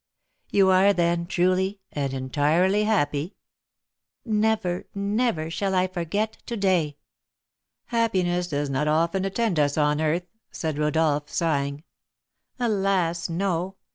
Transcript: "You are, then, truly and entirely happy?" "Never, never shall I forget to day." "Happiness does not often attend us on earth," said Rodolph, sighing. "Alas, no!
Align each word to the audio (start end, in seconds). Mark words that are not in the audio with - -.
"You 0.49 0.71
are, 0.71 0.93
then, 0.93 1.27
truly 1.27 1.79
and 1.91 2.11
entirely 2.11 2.85
happy?" 2.85 3.35
"Never, 4.25 4.87
never 4.95 5.51
shall 5.51 5.75
I 5.75 5.85
forget 5.85 6.41
to 6.47 6.57
day." 6.57 6.97
"Happiness 7.85 8.47
does 8.47 8.71
not 8.71 8.87
often 8.87 9.25
attend 9.25 9.59
us 9.59 9.77
on 9.77 10.01
earth," 10.01 10.25
said 10.49 10.79
Rodolph, 10.79 11.29
sighing. 11.29 11.83
"Alas, 12.57 13.29
no! 13.29 13.75